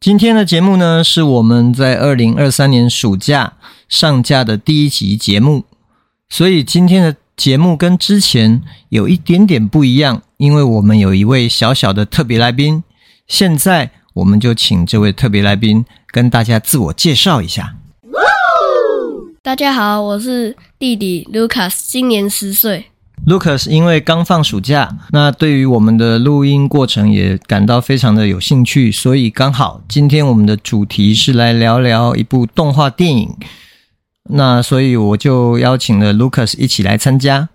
[0.00, 3.52] 今天的节目呢，是我们在二零二三年暑假
[3.86, 5.64] 上架的第一集节目，
[6.30, 12.82] 所以今天的节目跟之前有一点点不一样，因为我们有一位小小的特别来宾。
[13.28, 17.76] 现在我们就请这位特别来宾跟大家自我介绍一下。
[19.42, 22.86] 大家好，我是弟弟 Lucas，今年十岁。
[23.26, 33.36] Lucas 因为刚放暑假，那对于我们的录音过程也感到非常的有兴趣，所以刚好今天我们的主题是来聊聊一部动画电影，
[34.30, 37.50] 那所以我就邀请了 Lucas 一起来参加。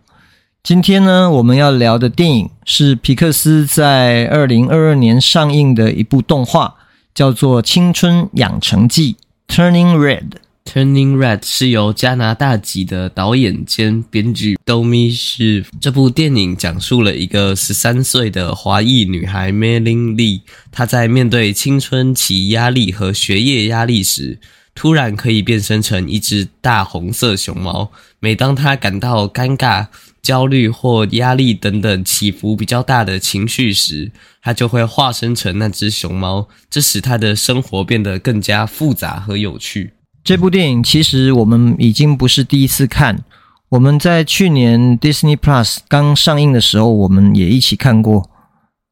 [0.64, 6.76] 今天呢，我们要聊的电影是皮克斯在二零二二年上映的一部动画，
[7.14, 9.18] 叫做《青春养成记》
[9.54, 10.45] （Turning Red）。
[10.66, 15.68] Turning Red 是由加拿大籍的导演兼编剧 Domi Shiv。
[15.80, 20.42] 这部电影讲述了一个十三岁的华裔女孩 Mei-ling Lee，
[20.74, 24.38] 她在面对青春期压力和学业压力时，
[24.74, 27.92] 突然可以变身成一只大红色熊猫。
[28.20, 29.88] 每当她感到尴尬、
[30.22, 39.92] 焦虑或压力等等起伏比较大的情绪时，她就会化身成那只熊猫，这使她的生活变得更加复杂和有趣。
[40.26, 43.24] 这部电影其实我们已经不是第一次看，
[43.70, 48.28] 我们在去年 Disney Plus 刚上映的时候，我们也一起看过。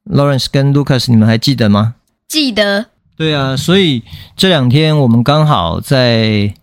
[0.05, 1.95] Lawrence 跟 Lucas，你们还记得吗？
[2.27, 2.85] 记得。
[3.17, 4.03] 对啊，所以
[4.37, 6.53] 这两天我们刚好在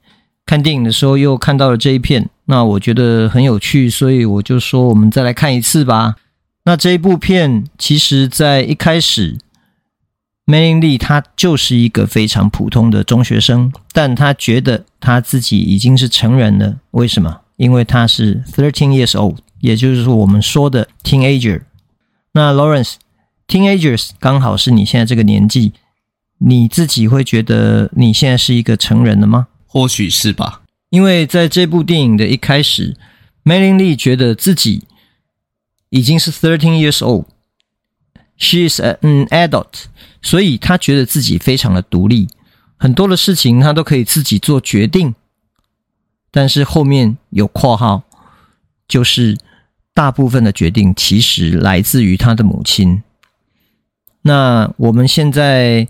[0.46, 6.14] 看电影的时候又看到了这一片，那我觉得很有趣，所以我就说我们再来看一次吧。
[6.64, 9.36] 那这一部片其实在一开始。
[10.50, 16.78] Mei-ling Lee 她就是一个非常普通的中学生，但他觉得他自己已经是成人了。
[16.90, 17.42] 为什么？
[17.56, 21.60] 因为他是 thirteen years old，也就是说我们说的 teenager。
[22.32, 25.72] 那 Lawrence，teenagers 刚好是你现在这个年纪，
[26.38, 29.46] 你自己会觉得你现在是一个成人了吗？
[29.66, 30.62] 或许是吧。
[30.88, 32.96] 因为在这部电影的一开始
[33.44, 34.82] ，Mei-ling Lee 觉得自己
[35.90, 37.26] 已经是 thirteen years old。
[38.40, 39.84] She is an adult，
[40.22, 42.28] 所以她觉得自己非常的独立，
[42.78, 45.14] 很多的事情她都可以自己做决定。
[46.30, 48.02] 但是后面有括号，
[48.88, 49.36] 就是
[49.92, 53.02] 大部分的决定其实来自于她的母亲。
[54.22, 55.86] 那我们现在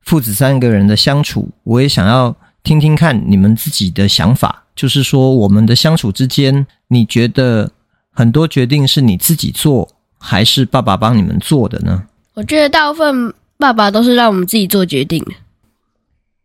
[0.00, 7.72] 父子三个人的相处，我也想要听听看你们自己的想法，就是说我们的相处之间，你觉得
[8.10, 9.99] 很多决定是你自己做？
[10.20, 12.04] 还是爸爸帮你们做的呢？
[12.34, 15.32] 我觉得大部分爸爸都是让我们自己做决定的。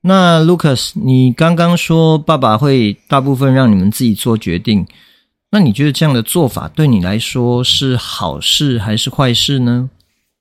[0.02, 4.86] 那 Lucas，你刚刚说爸爸会大部分让你们自己做决定，
[5.52, 9.90] 那你觉得这样的做法对你来说是好事还是坏事呢？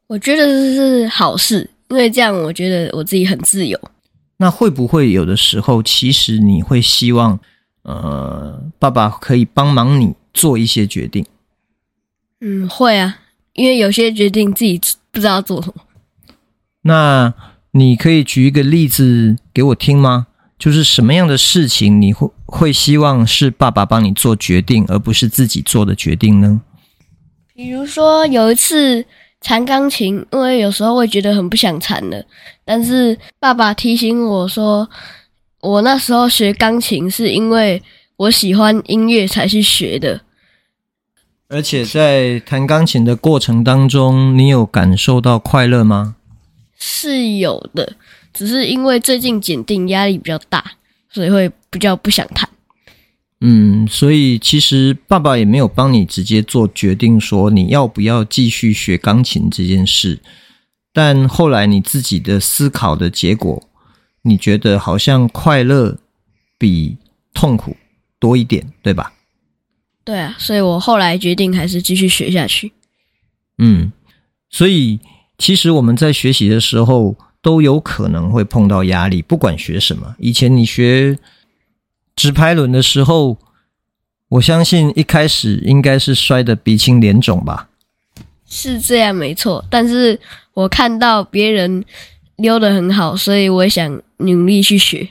[0.06, 3.78] 我觉得是好事，因为这样我觉得我自己很自由。
[4.36, 7.38] 那会不会有的时候，其实你会希望，
[7.82, 11.24] 呃，爸爸可以帮忙你做一些决定？
[12.40, 13.16] 嗯，会啊。
[13.54, 15.82] 因为有些决定自己不知道做什么，
[16.82, 17.32] 那
[17.72, 20.26] 你可以举一个例子给我听吗？
[20.56, 26.60] 就是什么样的事情你会会希望是爸爸帮你做决定，而不是自己做的决定呢？
[27.54, 29.04] 比如说有一次
[29.40, 32.24] 弹钢琴，因为有时候会觉得很不想弹了，
[32.64, 34.88] 但是爸爸提醒我说，
[35.60, 37.82] 我那时候学钢琴是因为
[38.16, 40.20] 我喜欢音乐才去学的。
[41.48, 46.16] 而且在弹钢琴的过程当中，你有感受到快乐吗？
[46.76, 47.96] 是有的，
[48.32, 50.72] 只是因为最近检定压力比较大，
[51.10, 52.48] 所以会比较不想弹。
[53.40, 60.20] 嗯，所以其实爸爸也没有帮你直接做决定，说你要不要继续学钢琴这件事。
[60.92, 63.62] 但后来你自己的思考的结果，
[64.22, 65.96] 你觉得好像快乐
[66.58, 66.96] 比
[67.32, 67.76] 痛苦
[68.18, 69.12] 多一点，对吧？
[70.04, 72.72] 对啊，所以我后来决定还是继续学下去。
[73.58, 73.90] 嗯，
[74.50, 75.00] 所以
[75.38, 80.14] 其实我们在学习的时候，都有可能会碰到压力，不管学什么。
[80.18, 81.18] 以前你学
[82.14, 83.38] 直拍轮的时候，
[84.28, 87.68] 我相信一开始应该是摔得鼻青脸肿吧？
[88.46, 90.20] 是这样没错，但是
[90.52, 91.84] 我看到别人
[92.36, 95.08] 溜得很好，所以我也想努力去学。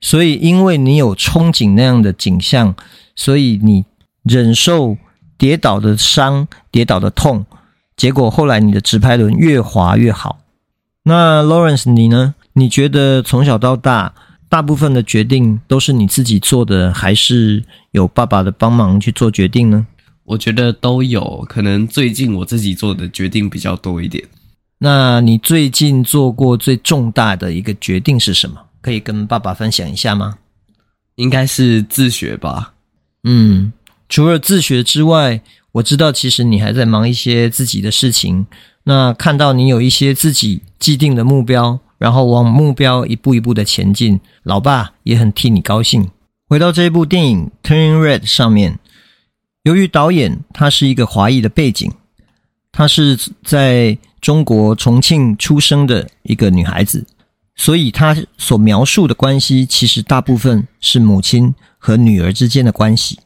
[0.00, 2.74] 所以，因为你有憧憬那样的景象，
[3.14, 3.84] 所以你
[4.22, 4.96] 忍受
[5.38, 7.44] 跌倒的伤、跌倒的痛，
[7.96, 10.40] 结果后来你的直拍轮越滑越好。
[11.02, 12.34] 那 Lawrence，你呢？
[12.52, 14.12] 你觉得从小到大，
[14.48, 19.86] 大部分的决定都是你自己做的，还是有爸爸的帮忙去做决定呢？
[20.24, 24.22] 我觉得都有，可能最近我自己做的决定比较多一点。
[24.78, 28.56] 那你最近做过最重大的一个决定是什么？
[28.80, 30.36] 可以跟爸爸分享一下吗？
[31.16, 32.72] 应该是自学吧。
[33.24, 33.72] 嗯，
[34.10, 35.40] 除了自学之外，
[35.72, 38.46] 我知道其实你还在忙一些自己的事情。
[38.82, 46.10] 那看到你有一些自己既定的目标，然后往目标一步一步的前进，老爸也很替你高兴。
[46.48, 48.80] 回到这部电影《Turning Red》上面，
[49.62, 51.92] 由于导演他是一个华裔的背景，
[52.72, 57.06] 他是在中国重庆出生的一个女孩子。
[57.54, 63.20] 所以，他所描述的关系，其实大部分是母亲和女儿之间的关系。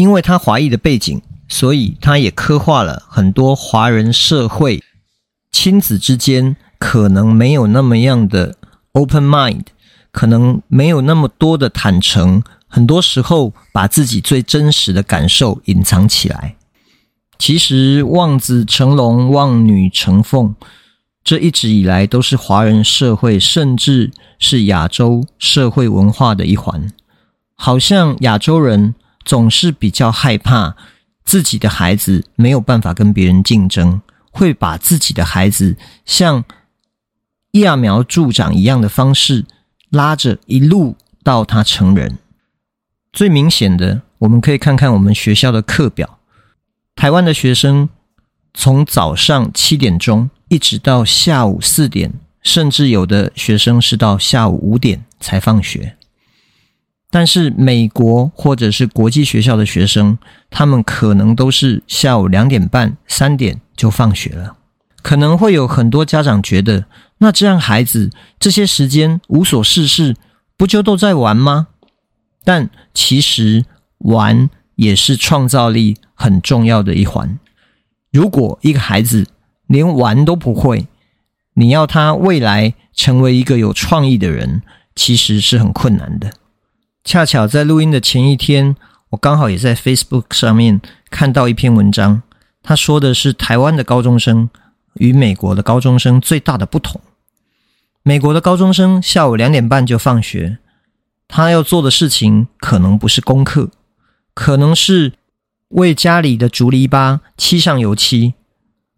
[0.00, 4.82] 因为他华裔的背景，所以他也刻画了很多华人社会
[5.52, 8.56] 亲子之间可能没有那么样的
[8.92, 9.66] open mind，
[10.10, 16.56] 可能没有那么多的坦诚，很多时候把自己最真实的感受隐藏起来。
[17.38, 20.54] 其实，望子成龙，望女成凤。
[21.22, 26.90] 这一直以来都是华人社会，甚至是亚洲社会文化的一环。
[27.54, 28.94] 好像亚洲人
[29.24, 30.76] 总是比较害怕
[31.24, 34.00] 自己的孩子没有办法跟别人竞争，
[34.30, 36.44] 会把自己的孩子像
[37.52, 39.44] 揠苗助长一样的方式
[39.90, 42.18] 拉着一路到他成人。
[43.12, 46.18] 最明显的，我们可以看看我们学校的课表。
[46.94, 47.88] 台湾的学生
[48.54, 50.30] 从早上七点钟。
[50.50, 52.12] 一直到下午四点，
[52.42, 55.96] 甚至有的学生是到下午五点才放学。
[57.10, 60.16] 但是美国或者是国际学校的学生，
[60.48, 64.56] 他们可能都是下午两点半、三点就放学了。
[65.02, 66.84] 可能会有很多家长觉得，
[67.18, 70.14] 那这样孩子这些时间无所事事，
[70.56, 71.68] 不就都在玩吗？
[72.44, 73.64] 但其实
[73.98, 77.38] 玩也是创造力很重要的一环。
[78.12, 79.26] 如果一个孩子，
[79.66, 80.86] 连玩都不会，
[81.54, 84.62] 你要他未来成为一个有创意的人，
[84.94, 86.30] 其实是很困难的。
[87.04, 88.76] 恰巧在录音的前一天，
[89.10, 90.80] 我刚好也在 Facebook 上面
[91.10, 92.22] 看到一篇文章，
[92.62, 94.50] 他说的是台湾的高中生
[94.94, 97.00] 与美国的高中生最大的不同。
[98.02, 100.58] 美国的高中生下午两点半就放学，
[101.26, 103.70] 他要做的事情可能不是功课，
[104.34, 105.12] 可能是
[105.68, 108.34] 为家里的竹篱笆漆上油漆。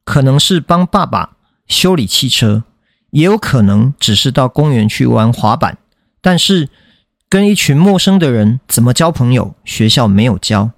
[0.05, 1.37] 可能是帮爸爸
[1.69, 2.65] 修理汽车，
[3.11, 5.79] 也有可能只是到公园去玩滑板。
[6.21, 6.69] 但是
[7.33, 9.55] 跟一群陌生的人怎么交朋友？
[9.65, 10.73] 学校没有教。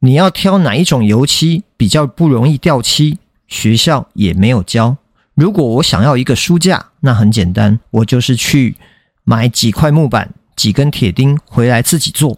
[0.00, 3.16] 你要挑哪一种油漆比较不容易掉漆？
[3.48, 4.98] 学校也没有教。
[5.34, 8.76] 如果我想要一个书架，那很简单，我就是去
[9.24, 12.36] 买几块木板、几根铁钉回来自己做。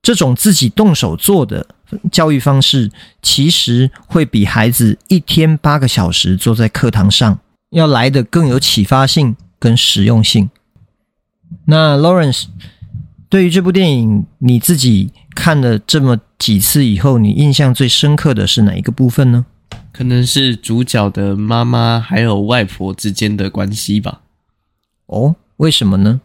[0.00, 1.66] 这种自己动手做的。
[2.10, 10.48] 教育方式其实会比孩子一天八个小时坐在课堂上要来得更有启发性跟实用性。
[11.66, 12.46] 那 Lawrence，
[13.28, 19.46] 对于这部电影，你自己看了这么几次以后，你印象最深刻的是哪一个部分呢？
[19.92, 24.22] 可能是主角的妈妈还有外婆之间的关系吧。
[25.06, 26.20] 哦，为什么呢？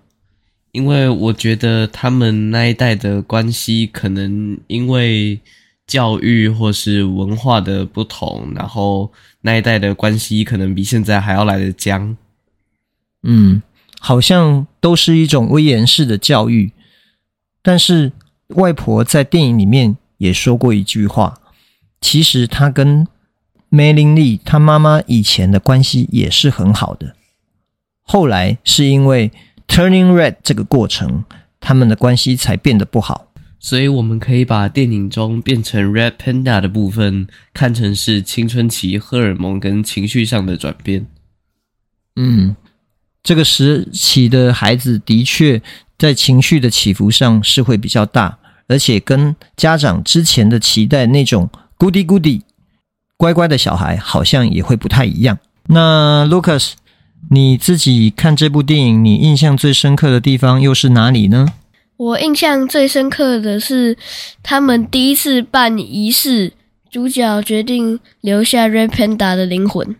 [0.72, 5.40] 因为我觉得他们那一代的关系，可能因为
[5.86, 12.16] 教育或是文化的不同，然后那一代的关系可能比现在还要来得僵。
[13.24, 13.62] 嗯，
[14.00, 16.72] 好像都是一种威严式的教育。
[17.62, 18.12] 但是
[18.50, 21.40] 外婆在电影里面也说过一句话，
[22.00, 23.08] 其实她跟
[23.70, 27.16] 梅林丽她妈妈以前的关系也是很好的，
[28.02, 29.32] 后来是因为。
[29.70, 31.26] Turning red 这个过程，
[31.60, 33.34] 他们的关系才变得不好。
[33.60, 41.06] 所以我们可以把电影中变成 Red Panda 的部分看成是青春期荷尔蒙跟情绪上的转变。
[42.16, 42.56] 嗯，
[43.28, 45.62] 这个时期的孩子的确
[46.00, 48.38] 在情绪的起伏上是会比较大，
[48.70, 52.44] 而且跟家长之前的期待那种 Goody Goody
[53.18, 55.38] 乖乖的小孩好像也会不太一样。
[55.66, 56.76] 那 Lucas。
[57.30, 61.48] 你自己看这部电影，你印象最深刻的地方又是哪里呢？
[61.98, 63.98] 我印象最深刻的是
[64.44, 66.54] 他们第一次办仪式，
[66.90, 69.96] 主角决定留下 Red Panda 的灵魂。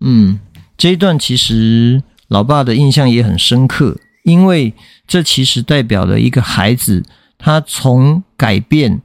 [0.00, 0.38] 嗯，
[0.76, 4.74] 这一段其实老爸的印象也很深刻，因为
[5.06, 7.02] 这其实代表了一个孩子，
[7.38, 9.00] 他从改变、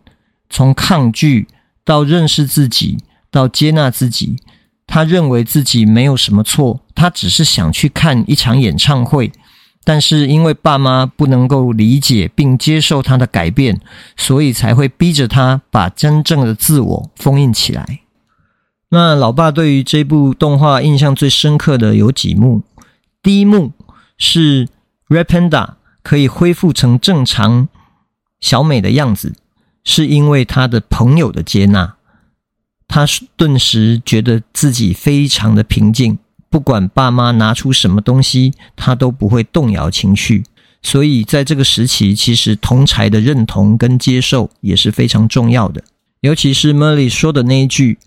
[0.49, 1.47] 从抗拒
[1.85, 2.97] 到认识自己，
[3.29, 4.35] 到接纳自己。
[4.85, 9.31] 他认为自己没有什么错，他只是想去看一场演唱会，
[9.85, 13.79] 但是因为爸妈不能够理解并接受他的改变，
[14.17, 18.01] 所以才会逼着他把真正的自我封印起来。
[18.93, 22.61] 那老爸对于这部动画印象最深刻的有几幕，
[23.23, 23.71] 第一幕
[24.17, 24.67] 是
[25.07, 27.69] Red Panda 可以恢复成正常
[28.41, 29.33] 小美的样子，
[29.85, 31.95] 是因为他的朋友的接纳。
[32.85, 33.05] 他
[33.37, 36.17] 顿时觉得自己非常的平静，
[36.49, 40.43] 不管爸妈拿出什么东西，他都不会动摇情绪。
[40.81, 45.81] 所以在这个时期，其实同侪的认同跟接受也是非常重要的。
[46.19, 47.97] 尤其是 Merle 说的那一句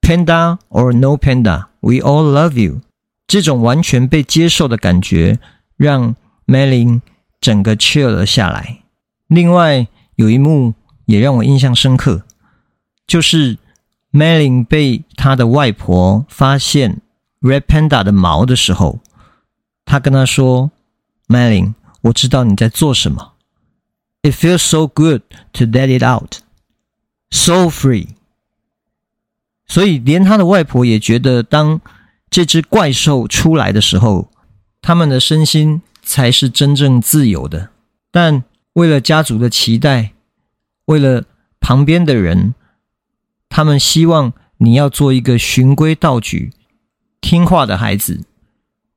[0.00, 2.80] “Panda or no panda, we all love you”，
[3.26, 5.38] 这种完全被接受的感觉，
[5.76, 6.14] 让
[6.46, 7.00] Melin
[7.40, 8.82] 整个 chill 了下来。
[9.28, 10.74] 另外有一幕
[11.06, 12.22] 也让我印象深刻，
[13.06, 13.58] 就是。
[14.12, 17.00] Melin 被他的外婆发现
[17.40, 18.98] Red Panda 的毛的时候，
[19.84, 20.72] 他跟他说
[21.28, 23.34] ：“Melin，我知道你在做什么。
[24.22, 26.38] It feels so good to let it out,
[27.30, 28.08] so free。”
[29.70, 31.80] 所以，连他的外婆也觉得，当
[32.28, 34.30] 这只怪兽出来的时候，
[34.82, 37.70] 他们的身心才是真正自由的。
[38.10, 40.12] 但为了家族的期待，
[40.86, 41.24] 为了
[41.60, 42.54] 旁边的人。
[43.52, 46.52] 他们希望你要做一个循规蹈矩、
[47.20, 48.20] 听话的孩子，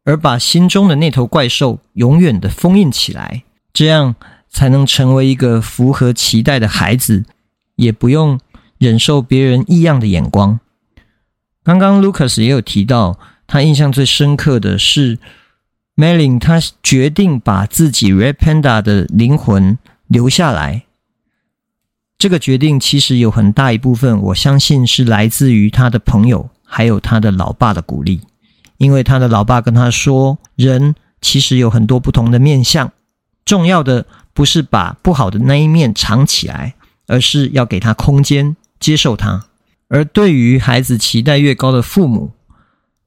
[0.04, 4.14] 而把心中的那头怪兽永远的封印起来，这样
[4.48, 7.26] 才能成为一个符合期待的孩子，
[7.78, 8.40] 也不用
[8.78, 10.60] 忍受别人异样的眼光。
[11.64, 13.18] 刚刚 Lucas 也有提到，
[13.48, 15.18] 他印象最深刻的是
[15.96, 19.78] Merle，他决定把自己 Red Panda 的灵魂
[20.08, 20.84] 留下来。
[22.18, 28.22] 这个决定其实有很大一部分，我相信是来自于他的朋友，还有他的老爸的鼓励。
[28.78, 32.92] 因为他的老爸跟他说，人其实有很多不同的面相，
[33.46, 36.76] 重要的不是把不好的那一面藏起来，
[37.08, 39.46] 而是要给他空间，接受他。
[39.94, 42.32] 而对于孩子期待越高的父母，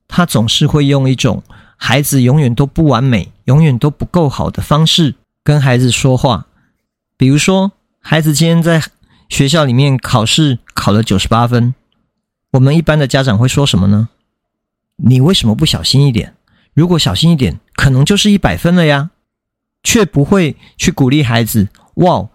[0.07, 1.43] 他总是会用一种
[1.77, 6.47] 孩子永远都不完美、永远都不够好的方式跟孩子说话。
[7.17, 8.81] 比如说，孩子今天在
[9.29, 11.75] 学校里面考试考了九十八分，
[12.53, 14.11] 我们一般的家长会说什么呢？
[14.99, 16.35] 你为什么不小心一点？
[16.73, 19.11] 如果小心一点，可能就是一百分了呀。
[19.83, 21.69] 却不会去鼓励孩子。
[21.95, 22.29] 哇，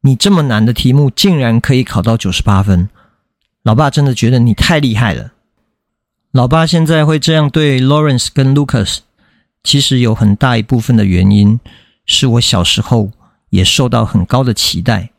[0.00, 2.88] 你这么难的题目竟然可以考到九十八分，
[3.62, 5.32] 老爸真的觉得你太厉害了。
[6.32, 8.98] 老爸现在会这样对 Lawrence 跟 Lucas，
[9.62, 11.60] 其实有很大一部分的原因
[12.04, 13.10] 是我小时候
[13.50, 15.10] 也受到很高的期待。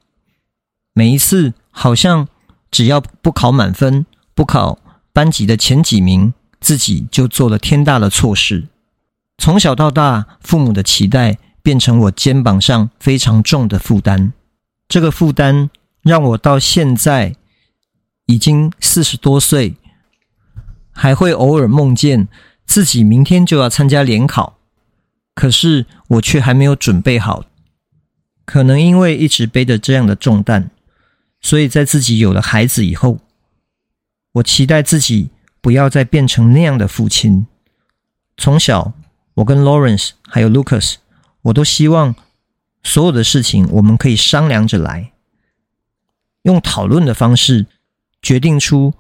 [0.93, 2.27] 每一次，好像
[2.69, 4.79] 只要不考满分，不考
[5.13, 8.67] 班级的前几名，自己就做了天大的错事。
[9.37, 14.33] 从小到大，父母的期待变成我肩膀上非常重的负担。
[14.87, 15.69] 这个负担
[16.01, 17.35] 让我到现在
[18.33, 19.75] 已经四十多岁，
[20.91, 22.27] 还会偶尔梦见
[22.65, 24.57] 自己明天就要参加联考，
[25.35, 27.45] 可是我却还没有准备好。
[28.43, 30.71] 可能因为一直背着这样的重担。
[31.39, 33.19] 所以在自己有了孩子以后，
[34.33, 35.29] 我期待自己
[35.61, 37.45] 不要再变成那样的父亲。
[38.37, 38.93] 从小，
[39.35, 40.95] 我跟 Lawrence 还有 Lucas，
[41.43, 42.15] 我都希望
[42.81, 45.11] 所有的事情我们可以商量着来，
[46.43, 47.67] 用讨论的方式
[48.23, 48.95] 决定出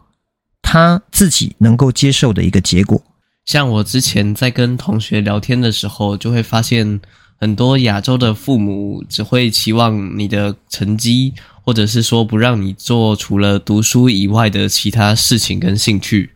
[0.61, 3.01] 他自己能够接受的一个结果。
[3.45, 7.01] 像我之前在跟同学聊天的时候，就会发现
[7.39, 11.33] 很多亚洲的父母只会期望你的成绩。
[11.65, 16.31] 或者是说不让你做除了读书以外的其他事情跟兴趣，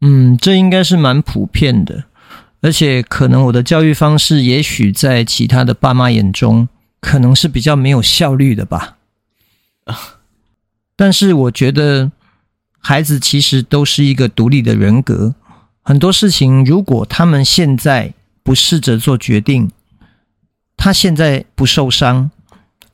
[0.00, 2.04] 嗯，这应该是蛮普遍的，
[2.62, 6.70] 而且可能我的教育方式，也许在其他的爸妈眼中，
[7.02, 8.96] 可能是比较没有效率的吧。
[10.96, 12.10] 但是我觉得，
[12.78, 15.34] 孩子其实都是一个独立的人格，
[15.82, 19.70] 很多事情如果他们现在不试着做决定，
[20.76, 22.30] 他现在不受伤。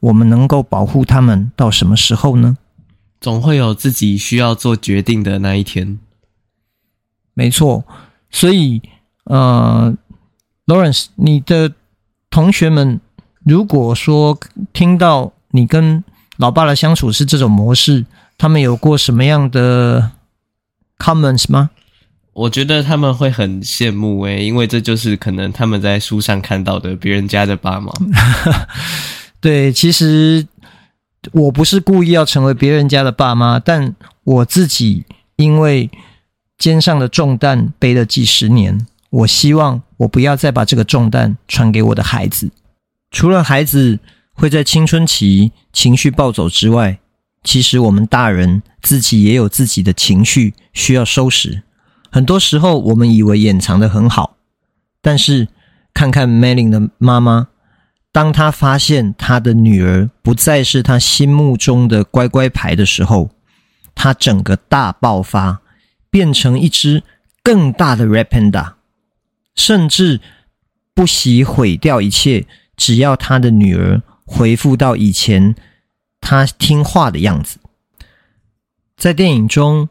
[0.00, 2.58] 我们能够保护他们到什么时候呢？
[3.20, 6.00] 总会有自己需要做决定的那一天。
[7.34, 7.84] 没错，
[8.28, 8.82] 所以，
[9.26, 9.94] 呃
[10.66, 11.72] ，Lawrence，你的
[12.30, 13.00] 同学们
[13.44, 14.36] 如果说
[14.72, 16.02] 听到你跟
[16.42, 18.04] 老爸的相处是这种模式，
[18.36, 20.10] 他们有过什么样的
[20.98, 21.70] comments 吗？
[22.32, 27.92] 我觉得他们会很羡慕诶，因为这就是可能他们在书上看到的别人家的爸妈。
[29.40, 30.44] 对，其实
[31.30, 33.94] 我不是故意要成为别人家的爸妈，但
[34.24, 35.04] 我自己
[35.36, 35.88] 因为
[36.58, 38.84] 肩上的重担背了几十年。
[39.10, 42.50] 我希望我不要再把这个重担传给我的孩子。
[43.12, 44.00] 除了孩子
[44.42, 46.98] 会在青春期情绪暴走之外，
[47.44, 51.62] 其实我们大人自己也有自己的情绪需要收拾。
[52.10, 54.38] 很多时候，我们以为掩藏得很好，
[55.00, 55.46] 但是
[55.94, 57.50] 看看 Melin 的妈妈，
[58.10, 63.30] 当她发现她的女儿不再是她心目中的乖乖牌的时候，
[63.94, 65.60] 她整个大爆发，
[66.10, 67.04] 变成一只
[67.44, 68.72] 更大的 Red Panda。
[69.54, 70.20] 甚至
[70.92, 72.44] 不惜毁掉一切，
[72.76, 75.54] 只要他的女儿回复到以前
[76.20, 77.58] 他听话的样子。
[78.96, 79.88] 在电影中，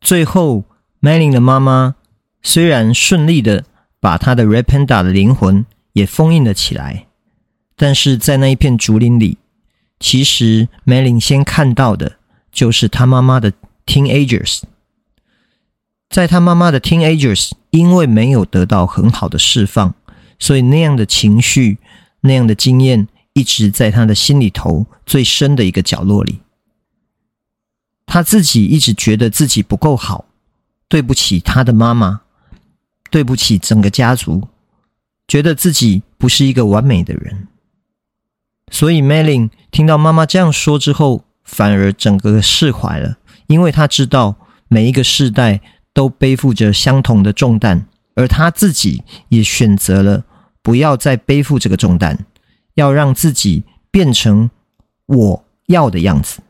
[0.00, 0.64] 最后
[1.00, 1.96] Melin 的妈妈
[2.42, 3.64] 虽然顺利的
[4.00, 7.06] 把他的 Repanda 的灵魂也封印了起来，
[7.76, 9.38] 但是在那一片竹林里，
[9.98, 12.18] 其实 Melin 先看到的
[12.52, 13.52] 就是他妈妈的
[13.86, 14.62] Teenagers。
[16.10, 19.94] 在他妈妈的 teenagers，因为没有得到很好的释放，
[20.38, 21.78] 所以那样的情绪、
[22.20, 26.40] 那样的经验，一直在他的心里头最深的一个角落里。
[28.06, 30.24] 他自己一直觉得自己不够好，
[30.88, 32.22] 对不起他的妈妈，
[33.10, 34.48] 对不起整个家族，
[35.28, 37.46] 觉得自己不是一个完美的人。
[38.72, 44.36] 所以 Melin 听到妈妈这样说之后，反而整个释怀了，因为他知道
[44.68, 45.60] 每一个世代。
[45.94, 47.86] 都背负着相同的重担，
[48.16, 50.24] 而他自己也选择了
[50.60, 52.26] 不要再背负这个重担，
[52.74, 54.50] 要让自己变成
[55.06, 56.40] 我要的样子。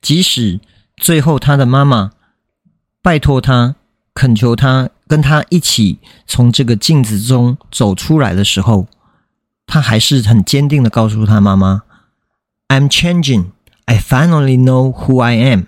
[0.00, 0.60] 即使
[0.96, 2.12] 最后他的妈妈
[3.02, 3.76] 拜托他、
[4.14, 8.86] 恳求他跟他一起从这个镜子中走出来的时候，
[9.66, 11.82] 他还是很坚定的告诉他妈妈
[12.68, 13.46] ：“I'm changing.
[13.86, 15.64] I finally know who I am.”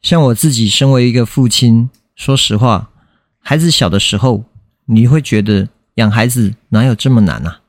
[0.00, 2.90] 像我自己身为一个父亲，说实话，
[3.40, 4.44] 孩子小的时候，
[4.86, 7.59] 你会觉得养孩子哪有这么难啊？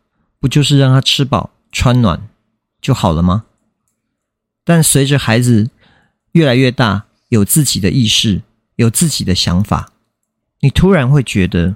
[0.41, 2.27] 不就是让他吃饱穿暖
[2.81, 3.45] 就好了吗？
[4.65, 5.69] 但随着孩子
[6.33, 8.41] 越来越大，有自己的意识，
[8.75, 9.93] 有自己的想法，
[10.59, 11.75] 你突然会觉得，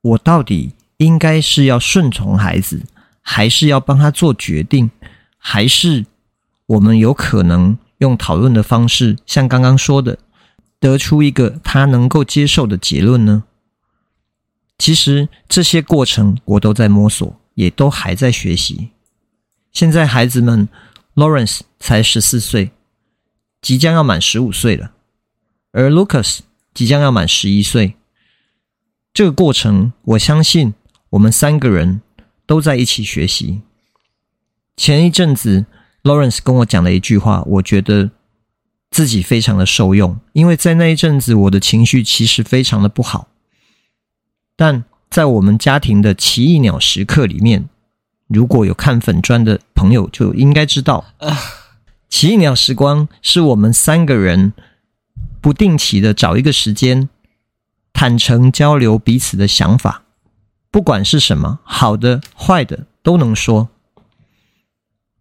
[0.00, 2.82] 我到底应该是要顺从孩子，
[3.20, 4.90] 还是要帮他做决定，
[5.38, 6.06] 还是
[6.66, 7.78] 我们有可能？
[7.98, 10.18] 用讨论的方式，像刚刚说的，
[10.80, 13.44] 得出一个他能够接受的结论呢？
[14.76, 18.90] 其实这些过程我都在摸索，也都还在学习。
[19.72, 20.68] 现在孩子们
[21.14, 22.70] ，Lawrence 才十四岁，
[23.60, 24.92] 即将要满十五岁了，
[25.72, 26.40] 而 Lucas
[26.72, 27.96] 即将要满十一岁。
[29.12, 30.74] 这个过程，我相信
[31.10, 32.02] 我们三个人
[32.46, 33.62] 都在一起学习。
[34.76, 35.66] 前一阵子。
[36.04, 38.10] Lawrence 跟我讲了一句话，我觉得
[38.90, 43.28] 自己非常的受用，因为在那一阵子我的情绪其实非常的不好。
[44.54, 47.68] 但在我们家庭的奇异鸟时刻里面，
[48.26, 51.04] 如果有看粉砖的朋友就应该知道，
[52.08, 54.52] 奇异鸟时光是我们三个人
[55.40, 57.08] 不定期的找一个时间，
[57.92, 60.02] 坦诚交流彼此的想法，
[60.72, 63.68] 不管是什么，好的、坏的都能说。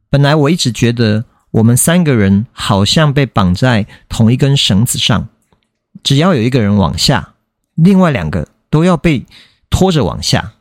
[0.10, 5.30] 本来我一直觉得我们三个人好像被绑在同一根绳子上，
[6.02, 7.36] 只要有一个人往下，
[7.76, 9.24] 另外两个都要被
[9.74, 10.54] 拖着往下。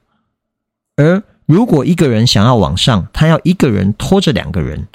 [0.96, 4.88] 而如果一个人想要往上，他要一个人拖着两个人，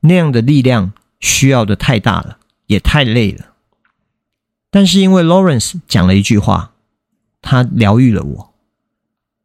[0.00, 3.54] 那样的力量需要的太大了，也太累了。
[4.70, 6.72] 但是因为 Lawrence 讲了一句话，
[7.40, 8.54] 他疗愈了我。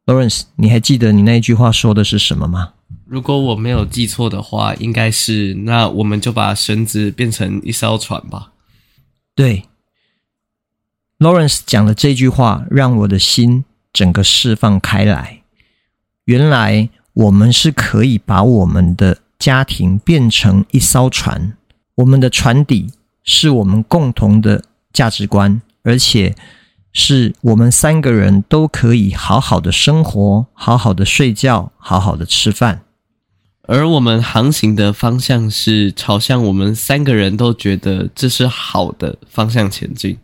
[0.04, 2.74] Lawrence，你还记得你那一句话说的是什么吗？
[3.06, 8.52] 如果我没有记错的话，应该是那我们就把绳子变成一艘船吧。
[9.34, 9.64] 对
[11.18, 13.64] ，Lawrence 讲的这句话让我的心
[13.98, 15.42] 整个释放开来。
[16.26, 21.56] 原来我们是可以把我们的家庭变成一艘船，
[21.96, 22.92] 我们的船底
[23.24, 26.36] 是我们共同的价值观，而且
[26.92, 32.82] 是我们三个人都可以好好的生活，好好的睡觉，好好的吃饭。
[33.62, 40.16] 而我们航行的方向是朝向我们三个人都觉得这是好的方向前进。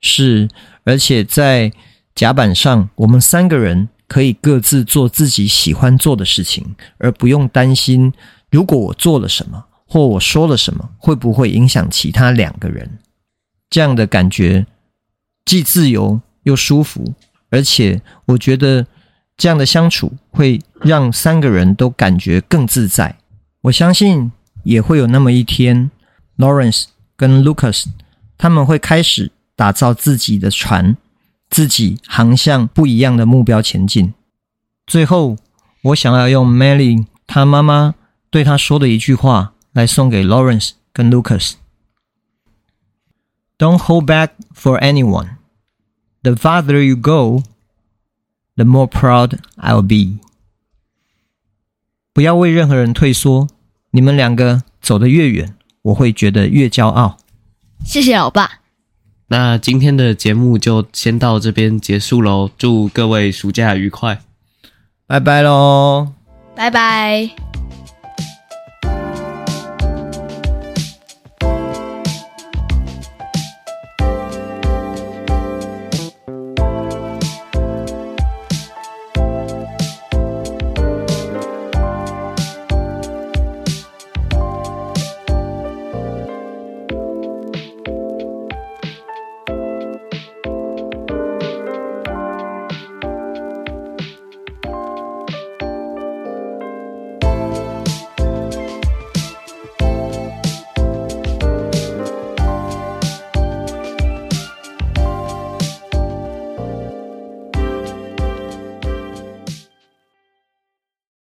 [0.00, 0.48] 是，
[0.84, 1.72] 而且在
[2.14, 8.12] 甲板上，我们三个人可以各自做自己喜欢做的事情，而不用担心，
[8.50, 12.98] 如果我做了什么或我说了什么，会不会影响其他两个人。
[13.68, 14.66] 这样的感觉
[15.44, 17.14] 既自由又舒服，
[17.50, 18.86] 而且我觉得
[19.36, 23.16] 这样的相处会让三个人都感觉更自在。
[23.62, 24.30] 我相信
[24.62, 25.90] 也会有那么一天
[26.38, 26.84] ，Lawrence
[27.16, 27.86] 跟 Lucas
[28.38, 30.96] 他们会开始打造自己的船。
[31.54, 34.12] 自己航向不一样的目标前进。
[34.88, 35.36] 最后，
[35.82, 37.94] 我想要用 Mely 他妈妈
[38.28, 45.36] 对他说的一句话来送给 Lawrence 跟 Lucas：Don't hold back for anyone.
[46.24, 47.44] The farther you go,
[48.56, 50.18] the more proud I'll be.
[52.12, 53.46] 不要为任何人退缩，
[53.92, 57.18] 你们两个走得越远，我会觉得越骄傲。
[57.84, 58.63] 谢谢老爸。
[59.28, 64.20] 那今天的节目就先到这边结束喽，祝各位暑假愉快，
[65.06, 66.12] 拜拜喽，
[66.54, 67.53] 拜拜。